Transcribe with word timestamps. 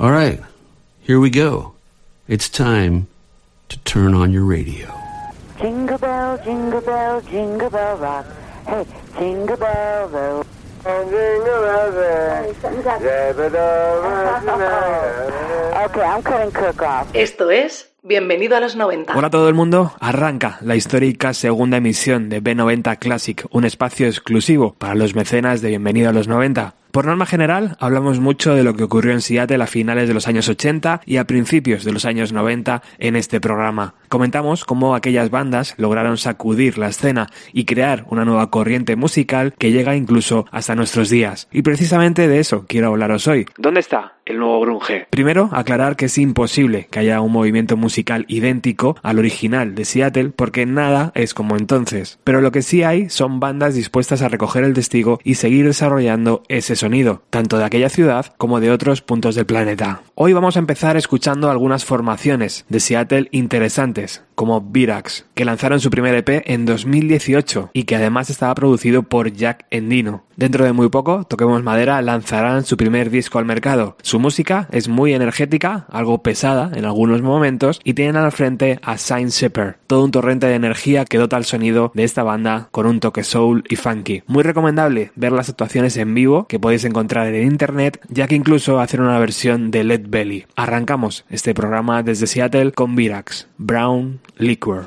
All 0.00 0.12
right, 0.12 0.38
here 1.02 1.18
we 1.18 1.28
go. 1.28 1.74
It's 2.28 2.48
time 2.48 3.08
to 3.68 3.76
turn 3.78 4.14
on 4.14 4.32
your 4.32 4.44
radio. 4.44 4.86
Jingle 5.60 5.98
bell, 5.98 6.38
jingle 6.44 6.80
bell, 6.80 7.20
jingle 7.22 7.68
bell 7.68 7.96
rock. 7.98 8.24
Hey, 8.64 8.86
jingle 9.18 9.56
bell, 9.56 10.08
bell. 10.08 10.46
Okay, 15.88 16.02
I'm 16.02 16.22
cutting 16.22 16.52
Cook 16.52 16.80
off. 16.82 17.08
Esto 17.12 17.50
es 17.50 17.90
Bienvenido 18.04 18.56
a 18.56 18.60
los 18.60 18.76
90. 18.76 19.18
Hola 19.18 19.26
a 19.26 19.30
todo 19.30 19.48
el 19.48 19.54
mundo, 19.54 19.92
arranca 19.98 20.58
la 20.62 20.76
histórica 20.76 21.34
segunda 21.34 21.78
emisión 21.78 22.28
de 22.28 22.40
B90 22.40 22.96
Classic, 23.00 23.44
un 23.50 23.64
espacio 23.64 24.06
exclusivo 24.06 24.74
para 24.78 24.94
los 24.94 25.16
mecenas 25.16 25.60
de 25.60 25.70
Bienvenido 25.70 26.08
a 26.08 26.12
los 26.12 26.28
90. 26.28 26.74
Por 26.90 27.04
norma 27.04 27.26
general, 27.26 27.76
hablamos 27.80 28.18
mucho 28.18 28.54
de 28.54 28.64
lo 28.64 28.74
que 28.74 28.84
ocurrió 28.84 29.12
en 29.12 29.20
Seattle 29.20 29.62
a 29.62 29.66
finales 29.66 30.08
de 30.08 30.14
los 30.14 30.26
años 30.26 30.48
80 30.48 31.02
y 31.04 31.18
a 31.18 31.26
principios 31.26 31.84
de 31.84 31.92
los 31.92 32.06
años 32.06 32.32
90 32.32 32.82
en 32.98 33.14
este 33.14 33.40
programa. 33.40 33.94
Comentamos 34.08 34.64
cómo 34.64 34.94
aquellas 34.94 35.30
bandas 35.30 35.74
lograron 35.76 36.16
sacudir 36.16 36.78
la 36.78 36.88
escena 36.88 37.28
y 37.52 37.66
crear 37.66 38.06
una 38.08 38.24
nueva 38.24 38.50
corriente 38.50 38.96
musical 38.96 39.52
que 39.58 39.70
llega 39.70 39.96
incluso 39.96 40.46
hasta 40.50 40.74
nuestros 40.74 41.10
días. 41.10 41.46
Y 41.52 41.60
precisamente 41.60 42.26
de 42.26 42.40
eso 42.40 42.64
quiero 42.66 42.88
hablaros 42.88 43.28
hoy. 43.28 43.46
¿Dónde 43.58 43.80
está 43.80 44.14
el 44.24 44.38
nuevo 44.38 44.60
grunge? 44.62 45.06
Primero, 45.10 45.50
aclarar 45.52 45.96
que 45.96 46.06
es 46.06 46.16
imposible 46.16 46.88
que 46.90 47.00
haya 47.00 47.20
un 47.20 47.32
movimiento 47.32 47.76
musical 47.76 48.24
idéntico 48.28 48.96
al 49.02 49.18
original 49.18 49.74
de 49.74 49.84
Seattle 49.84 50.32
porque 50.34 50.64
nada 50.64 51.12
es 51.14 51.34
como 51.34 51.56
entonces. 51.56 52.18
Pero 52.24 52.40
lo 52.40 52.50
que 52.50 52.62
sí 52.62 52.82
hay 52.82 53.10
son 53.10 53.40
bandas 53.40 53.74
dispuestas 53.74 54.22
a 54.22 54.28
recoger 54.28 54.64
el 54.64 54.72
testigo 54.72 55.20
y 55.22 55.34
seguir 55.34 55.66
desarrollando 55.66 56.42
ese 56.48 56.76
sonido, 56.76 56.87
tanto 57.30 57.58
de 57.58 57.64
aquella 57.64 57.88
ciudad 57.88 58.26
como 58.38 58.60
de 58.60 58.70
otros 58.70 59.02
puntos 59.02 59.34
del 59.34 59.46
planeta. 59.46 60.02
Hoy 60.14 60.32
vamos 60.32 60.56
a 60.56 60.58
empezar 60.58 60.96
escuchando 60.96 61.50
algunas 61.50 61.84
formaciones 61.84 62.64
de 62.68 62.80
Seattle 62.80 63.28
interesantes, 63.30 64.22
como 64.38 64.60
Virax, 64.60 65.26
que 65.34 65.44
lanzaron 65.44 65.80
su 65.80 65.90
primer 65.90 66.14
EP 66.14 66.44
en 66.46 66.64
2018 66.64 67.70
y 67.72 67.82
que 67.82 67.96
además 67.96 68.30
estaba 68.30 68.54
producido 68.54 69.02
por 69.02 69.32
Jack 69.32 69.66
Endino. 69.72 70.22
Dentro 70.36 70.64
de 70.64 70.72
muy 70.72 70.88
poco, 70.88 71.24
Toquemos 71.24 71.64
Madera 71.64 72.00
lanzarán 72.02 72.64
su 72.64 72.76
primer 72.76 73.10
disco 73.10 73.40
al 73.40 73.44
mercado. 73.44 73.96
Su 74.02 74.20
música 74.20 74.68
es 74.70 74.86
muy 74.86 75.12
energética, 75.12 75.86
algo 75.90 76.22
pesada 76.22 76.70
en 76.76 76.84
algunos 76.84 77.20
momentos, 77.20 77.80
y 77.82 77.94
tienen 77.94 78.14
al 78.14 78.30
frente 78.30 78.78
a 78.84 78.96
Saint 78.98 79.32
Shepherd, 79.32 79.74
todo 79.88 80.04
un 80.04 80.12
torrente 80.12 80.46
de 80.46 80.54
energía 80.54 81.04
que 81.04 81.18
dota 81.18 81.36
el 81.36 81.44
sonido 81.44 81.90
de 81.92 82.04
esta 82.04 82.22
banda 82.22 82.68
con 82.70 82.86
un 82.86 83.00
toque 83.00 83.24
soul 83.24 83.64
y 83.68 83.74
funky. 83.74 84.22
Muy 84.28 84.44
recomendable 84.44 85.10
ver 85.16 85.32
las 85.32 85.48
actuaciones 85.48 85.96
en 85.96 86.14
vivo 86.14 86.46
que 86.46 86.60
podéis 86.60 86.84
encontrar 86.84 87.26
en 87.26 87.44
internet, 87.44 88.00
ya 88.08 88.28
que 88.28 88.36
incluso 88.36 88.78
hacen 88.78 89.00
una 89.00 89.18
versión 89.18 89.72
de 89.72 89.82
Led 89.82 90.02
Belly. 90.08 90.46
Arrancamos 90.54 91.24
este 91.28 91.52
programa 91.54 92.04
desde 92.04 92.28
Seattle 92.28 92.70
con 92.70 92.94
Virax, 92.94 93.48
Brown 93.58 94.20
Liquor. 94.40 94.86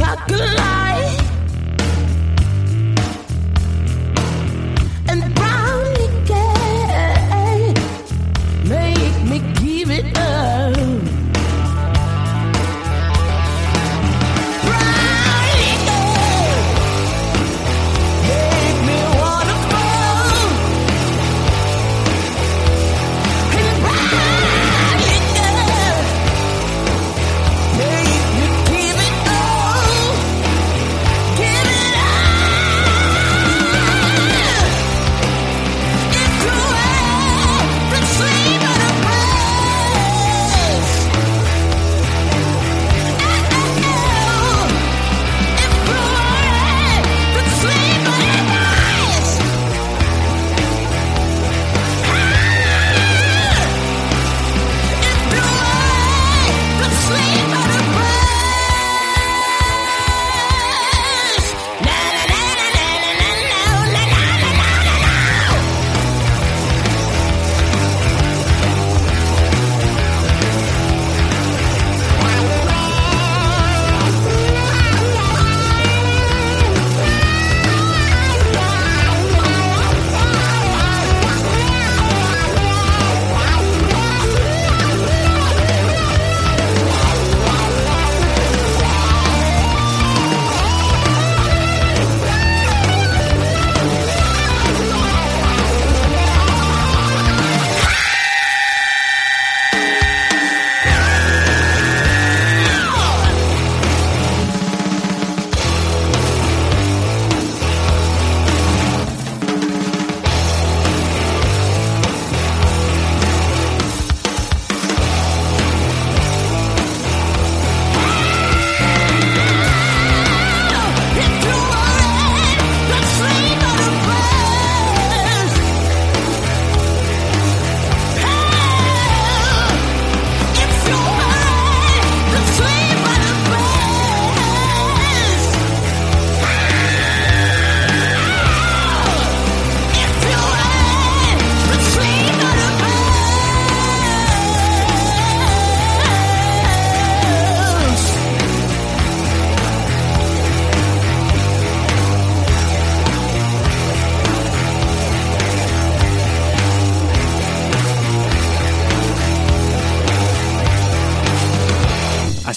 talk 0.00 0.30
a 0.30 0.36
lie. 0.36 1.09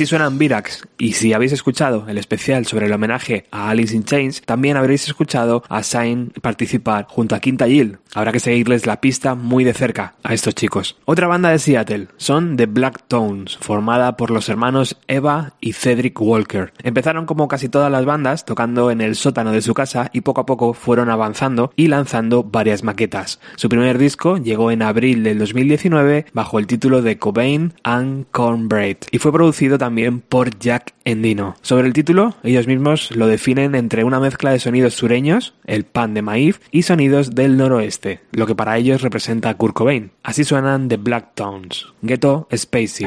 Así 0.00 0.06
suenan 0.06 0.38
Virax, 0.38 0.88
y 0.96 1.12
si 1.12 1.34
habéis 1.34 1.52
escuchado 1.52 2.06
el 2.08 2.16
especial 2.16 2.64
sobre 2.64 2.86
el 2.86 2.92
homenaje 2.94 3.44
a 3.50 3.68
Alice 3.68 3.94
in 3.94 4.02
Chains, 4.02 4.40
también 4.40 4.78
habréis 4.78 5.06
escuchado 5.06 5.62
a 5.68 5.82
Sain 5.82 6.32
participar 6.40 7.04
junto 7.06 7.34
a 7.34 7.40
Quinta 7.40 7.68
Yill. 7.68 7.98
Habrá 8.14 8.32
que 8.32 8.40
seguirles 8.40 8.86
la 8.86 9.02
pista 9.02 9.34
muy 9.34 9.62
de 9.62 9.74
cerca 9.74 10.14
a 10.22 10.32
estos 10.32 10.54
chicos. 10.54 10.96
Otra 11.04 11.26
banda 11.26 11.50
de 11.50 11.58
Seattle 11.58 12.08
son 12.16 12.56
The 12.56 12.64
Black 12.64 13.02
Tones, 13.08 13.58
formada 13.58 14.16
por 14.16 14.30
los 14.30 14.48
hermanos 14.48 14.96
Eva 15.06 15.52
y 15.60 15.74
Cedric 15.74 16.18
Walker. 16.18 16.72
Empezaron 16.82 17.26
como 17.26 17.46
casi 17.46 17.68
todas 17.68 17.92
las 17.92 18.06
bandas, 18.06 18.46
tocando 18.46 18.90
en 18.90 19.02
el 19.02 19.16
sótano 19.16 19.52
de 19.52 19.60
su 19.60 19.74
casa 19.74 20.08
y 20.14 20.22
poco 20.22 20.40
a 20.40 20.46
poco 20.46 20.72
fueron 20.72 21.10
avanzando 21.10 21.74
y 21.76 21.88
lanzando 21.88 22.42
varias 22.42 22.82
maquetas. 22.84 23.38
Su 23.56 23.68
primer 23.68 23.98
disco 23.98 24.38
llegó 24.38 24.70
en 24.70 24.80
abril 24.80 25.24
del 25.24 25.38
2019 25.40 26.24
bajo 26.32 26.58
el 26.58 26.66
título 26.66 27.02
de 27.02 27.18
Cobain 27.18 27.74
and 27.82 28.24
Cornbread 28.30 28.96
y 29.10 29.18
fue 29.18 29.30
producido 29.30 29.76
también 29.76 29.89
por 30.28 30.58
Jack 30.58 30.94
Endino. 31.04 31.56
Sobre 31.62 31.88
el 31.88 31.92
título, 31.92 32.34
ellos 32.44 32.66
mismos 32.66 33.10
lo 33.10 33.26
definen 33.26 33.74
entre 33.74 34.04
una 34.04 34.20
mezcla 34.20 34.52
de 34.52 34.60
sonidos 34.60 34.94
sureños, 34.94 35.54
el 35.66 35.84
pan 35.84 36.14
de 36.14 36.22
maíz, 36.22 36.60
y 36.70 36.82
sonidos 36.82 37.34
del 37.34 37.56
noroeste, 37.56 38.20
lo 38.30 38.46
que 38.46 38.54
para 38.54 38.76
ellos 38.78 39.02
representa 39.02 39.54
Kurt 39.54 39.74
Cobain. 39.74 40.12
Así 40.22 40.44
suenan 40.44 40.88
The 40.88 40.96
Black 40.96 41.34
Tones, 41.34 41.86
Ghetto 42.02 42.46
Spacey. 42.54 43.06